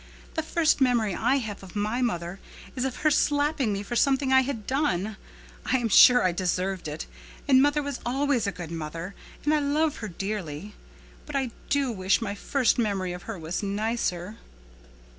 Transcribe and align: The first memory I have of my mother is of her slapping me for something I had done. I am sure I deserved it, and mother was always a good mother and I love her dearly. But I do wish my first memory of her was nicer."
The 0.33 0.41
first 0.41 0.81
memory 0.81 1.13
I 1.13 1.35
have 1.35 1.61
of 1.61 1.75
my 1.75 2.01
mother 2.01 2.39
is 2.75 2.85
of 2.85 2.95
her 3.05 3.11
slapping 3.11 3.71
me 3.71 3.83
for 3.83 3.95
something 3.95 4.33
I 4.33 4.41
had 4.41 4.65
done. 4.65 5.15
I 5.63 5.77
am 5.77 5.89
sure 5.89 6.23
I 6.23 6.31
deserved 6.31 6.87
it, 6.87 7.05
and 7.47 7.61
mother 7.61 7.83
was 7.83 7.99
always 8.03 8.47
a 8.47 8.51
good 8.51 8.71
mother 8.71 9.13
and 9.45 9.53
I 9.53 9.59
love 9.59 9.97
her 9.97 10.07
dearly. 10.07 10.73
But 11.27 11.35
I 11.35 11.51
do 11.69 11.91
wish 11.91 12.19
my 12.19 12.33
first 12.33 12.79
memory 12.79 13.13
of 13.13 13.29
her 13.29 13.37
was 13.37 13.61
nicer." 13.61 14.37